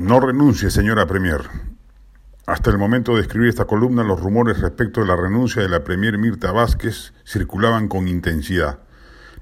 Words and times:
No 0.00 0.18
renuncie, 0.18 0.70
señora 0.70 1.04
Premier. 1.06 1.42
Hasta 2.46 2.70
el 2.70 2.78
momento 2.78 3.14
de 3.14 3.20
escribir 3.20 3.50
esta 3.50 3.66
columna, 3.66 4.02
los 4.02 4.18
rumores 4.18 4.58
respecto 4.58 5.02
de 5.02 5.06
la 5.06 5.14
renuncia 5.14 5.60
de 5.60 5.68
la 5.68 5.84
Premier 5.84 6.16
Mirta 6.16 6.52
Vázquez 6.52 7.12
circulaban 7.26 7.86
con 7.86 8.08
intensidad. 8.08 8.78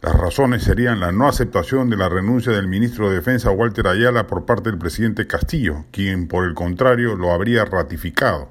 Las 0.03 0.17
razones 0.17 0.65
serían 0.65 0.99
la 0.99 1.13
no 1.13 1.29
aceptación 1.29 1.89
de 1.91 1.97
la 1.97 2.09
renuncia 2.09 2.51
del 2.51 2.67
ministro 2.67 3.09
de 3.09 3.15
Defensa 3.15 3.53
Walter 3.53 3.87
Ayala 3.87 4.27
por 4.27 4.47
parte 4.47 4.71
del 4.71 4.81
presidente 4.81 5.29
Castillo, 5.29 5.85
quien 5.93 6.27
por 6.27 6.45
el 6.45 6.55
contrario 6.55 7.15
lo 7.15 7.33
habría 7.33 7.65
ratificado. 7.65 8.49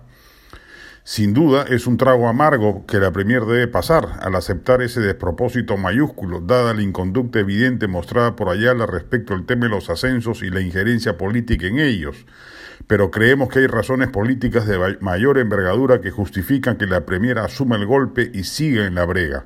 Sin 1.07 1.33
duda 1.33 1.63
es 1.69 1.87
un 1.87 1.95
trago 1.95 2.27
amargo 2.27 2.85
que 2.85 2.99
la 2.99 3.13
Premier 3.13 3.45
debe 3.45 3.69
pasar 3.69 4.19
al 4.23 4.35
aceptar 4.35 4.81
ese 4.81 4.99
despropósito 4.99 5.77
mayúsculo, 5.77 6.41
dada 6.41 6.73
la 6.73 6.81
inconducta 6.81 7.39
evidente 7.39 7.87
mostrada 7.87 8.35
por 8.35 8.49
Ayala 8.49 8.85
respecto 8.85 9.33
al 9.33 9.45
tema 9.45 9.67
de 9.67 9.69
los 9.69 9.89
ascensos 9.89 10.43
y 10.43 10.49
la 10.49 10.59
injerencia 10.59 11.17
política 11.17 11.65
en 11.65 11.79
ellos, 11.79 12.25
pero 12.87 13.09
creemos 13.09 13.47
que 13.47 13.59
hay 13.59 13.67
razones 13.67 14.09
políticas 14.09 14.67
de 14.67 14.97
mayor 14.99 15.37
envergadura 15.37 16.01
que 16.01 16.11
justifican 16.11 16.75
que 16.75 16.87
la 16.87 17.05
Premier 17.05 17.39
asuma 17.39 17.77
el 17.77 17.85
golpe 17.85 18.29
y 18.33 18.43
siga 18.43 18.85
en 18.85 18.95
la 18.95 19.05
brega. 19.05 19.45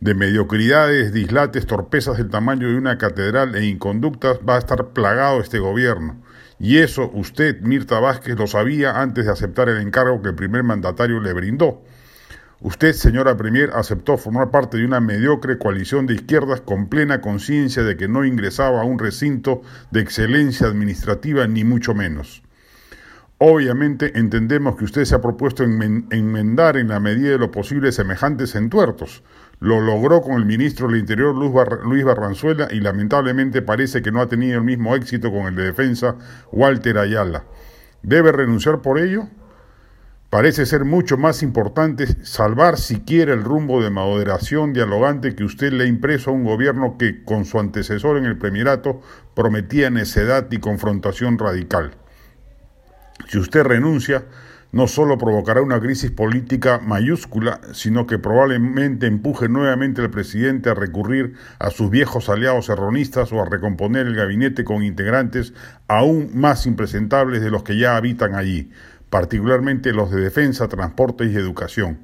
De 0.00 0.14
mediocridades, 0.14 1.12
dislates, 1.12 1.66
torpezas 1.66 2.18
del 2.18 2.30
tamaño 2.30 2.68
de 2.68 2.76
una 2.76 2.98
catedral 2.98 3.56
e 3.56 3.66
inconductas 3.66 4.38
va 4.48 4.54
a 4.54 4.58
estar 4.58 4.90
plagado 4.90 5.40
este 5.40 5.58
gobierno. 5.58 6.22
Y 6.60 6.78
eso 6.78 7.10
usted, 7.14 7.60
Mirta 7.62 7.98
Vázquez, 7.98 8.38
lo 8.38 8.46
sabía 8.46 9.00
antes 9.00 9.26
de 9.26 9.32
aceptar 9.32 9.68
el 9.68 9.78
encargo 9.78 10.22
que 10.22 10.28
el 10.28 10.34
primer 10.36 10.62
mandatario 10.62 11.18
le 11.18 11.32
brindó. 11.32 11.82
Usted, 12.60 12.92
señora 12.92 13.36
Premier, 13.36 13.70
aceptó 13.74 14.16
formar 14.16 14.52
parte 14.52 14.76
de 14.76 14.84
una 14.84 15.00
mediocre 15.00 15.58
coalición 15.58 16.06
de 16.06 16.14
izquierdas 16.14 16.60
con 16.60 16.88
plena 16.88 17.20
conciencia 17.20 17.82
de 17.82 17.96
que 17.96 18.06
no 18.06 18.24
ingresaba 18.24 18.82
a 18.82 18.84
un 18.84 19.00
recinto 19.00 19.62
de 19.90 20.00
excelencia 20.00 20.68
administrativa 20.68 21.46
ni 21.48 21.64
mucho 21.64 21.94
menos. 21.94 22.42
Obviamente 23.38 24.18
entendemos 24.18 24.76
que 24.76 24.84
usted 24.84 25.04
se 25.04 25.14
ha 25.14 25.20
propuesto 25.20 25.62
enmendar 25.62 26.76
en 26.76 26.88
la 26.88 26.98
medida 26.98 27.30
de 27.30 27.38
lo 27.38 27.52
posible 27.52 27.92
semejantes 27.92 28.56
entuertos. 28.56 29.22
Lo 29.60 29.80
logró 29.80 30.22
con 30.22 30.34
el 30.34 30.46
ministro 30.46 30.86
del 30.86 31.00
Interior 31.00 31.34
Luis 31.34 32.04
Barranzuela 32.04 32.68
y 32.70 32.80
lamentablemente 32.80 33.60
parece 33.60 34.02
que 34.02 34.12
no 34.12 34.20
ha 34.20 34.28
tenido 34.28 34.58
el 34.58 34.64
mismo 34.64 34.94
éxito 34.94 35.32
con 35.32 35.46
el 35.46 35.56
de 35.56 35.64
Defensa 35.64 36.16
Walter 36.52 36.98
Ayala. 36.98 37.44
¿Debe 38.02 38.30
renunciar 38.30 38.80
por 38.82 39.00
ello? 39.00 39.28
Parece 40.30 40.66
ser 40.66 40.84
mucho 40.84 41.16
más 41.16 41.42
importante 41.42 42.06
salvar 42.24 42.76
siquiera 42.76 43.32
el 43.32 43.42
rumbo 43.42 43.82
de 43.82 43.90
moderación 43.90 44.74
dialogante 44.74 45.34
que 45.34 45.42
usted 45.42 45.72
le 45.72 45.84
ha 45.84 45.86
impreso 45.86 46.30
a 46.30 46.34
un 46.34 46.44
gobierno 46.44 46.96
que, 46.98 47.24
con 47.24 47.44
su 47.44 47.58
antecesor 47.58 48.18
en 48.18 48.26
el 48.26 48.36
Premierato, 48.36 49.00
prometía 49.34 49.90
necedad 49.90 50.46
y 50.50 50.58
confrontación 50.58 51.38
radical. 51.38 51.92
Si 53.26 53.38
usted 53.38 53.62
renuncia, 53.62 54.24
no 54.70 54.86
solo 54.86 55.18
provocará 55.18 55.62
una 55.62 55.80
crisis 55.80 56.10
política 56.10 56.78
mayúscula, 56.78 57.60
sino 57.72 58.06
que 58.06 58.18
probablemente 58.18 59.06
empuje 59.06 59.48
nuevamente 59.48 60.02
al 60.02 60.10
presidente 60.10 60.70
a 60.70 60.74
recurrir 60.74 61.34
a 61.58 61.70
sus 61.70 61.90
viejos 61.90 62.28
aliados 62.28 62.68
erronistas 62.68 63.32
o 63.32 63.40
a 63.40 63.48
recomponer 63.48 64.06
el 64.06 64.14
gabinete 64.14 64.64
con 64.64 64.82
integrantes 64.82 65.54
aún 65.88 66.30
más 66.34 66.66
impresentables 66.66 67.42
de 67.42 67.50
los 67.50 67.62
que 67.62 67.78
ya 67.78 67.96
habitan 67.96 68.34
allí 68.34 68.70
particularmente 69.10 69.92
los 69.92 70.10
de 70.10 70.20
defensa, 70.20 70.68
transportes 70.68 71.32
y 71.32 71.36
educación. 71.36 71.98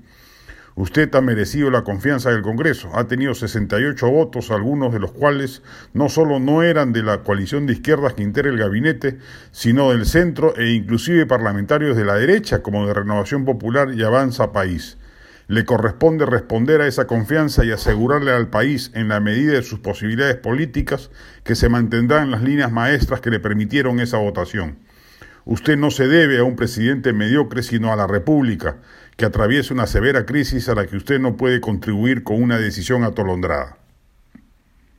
Usted 0.77 1.15
ha 1.15 1.21
merecido 1.21 1.71
la 1.71 1.85
confianza 1.85 2.31
del 2.31 2.43
Congreso, 2.43 2.91
ha 2.95 3.07
tenido 3.07 3.33
68 3.35 4.11
votos, 4.11 4.51
algunos 4.51 4.93
de 4.93 4.99
los 4.99 5.13
cuales 5.13 5.63
no 5.93 6.09
solo 6.09 6.41
no 6.41 6.65
eran 6.65 6.93
de 6.93 7.05
la 7.05 7.19
coalición 7.19 7.67
de 7.67 7.75
izquierdas 7.75 8.15
que 8.15 8.25
integra 8.25 8.51
el 8.51 8.59
gabinete, 8.59 9.19
sino 9.53 9.93
del 9.93 10.05
centro 10.05 10.57
e 10.57 10.73
inclusive 10.73 11.27
parlamentarios 11.27 11.97
de 11.97 12.05
la 12.05 12.17
derecha 12.17 12.61
como 12.61 12.89
de 12.89 12.95
Renovación 12.95 13.45
Popular 13.45 13.95
y 13.95 14.03
Avanza 14.03 14.51
País. 14.51 14.99
Le 15.47 15.65
corresponde 15.65 16.27
responder 16.27 16.81
a 16.81 16.89
esa 16.89 17.07
confianza 17.07 17.65
y 17.65 17.71
asegurarle 17.71 18.33
al 18.33 18.49
país, 18.49 18.91
en 18.95 19.07
la 19.07 19.21
medida 19.21 19.53
de 19.53 19.63
sus 19.63 19.79
posibilidades 19.79 20.37
políticas, 20.37 21.13
que 21.45 21.55
se 21.55 21.69
mantendrán 21.69 22.33
las 22.33 22.43
líneas 22.43 22.73
maestras 22.73 23.21
que 23.21 23.31
le 23.31 23.39
permitieron 23.39 24.01
esa 24.01 24.19
votación. 24.19 24.79
Usted 25.47 25.77
no 25.77 25.91
se 25.91 26.09
debe 26.09 26.39
a 26.39 26.45
un 26.45 26.57
presidente 26.57 27.13
mediocre, 27.13 27.63
sino 27.63 27.93
a 27.93 27.97
la 27.97 28.07
República, 28.07 28.79
que 29.17 29.27
atraviesa 29.27 29.75
una 29.75 29.87
severa 29.87 30.25
crisis 30.25 30.69
a 30.69 30.75
la 30.75 30.87
que 30.87 30.97
usted 30.97 31.21
no 31.21 31.37
puede 31.37 31.61
contribuir 31.61 32.23
con 32.23 32.43
una 32.43 32.59
decisión 32.59 33.05
atolondrada. 33.05 33.77